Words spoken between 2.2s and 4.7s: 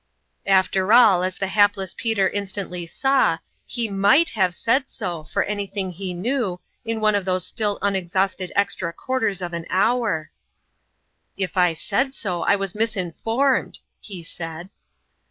instantly saw, he might have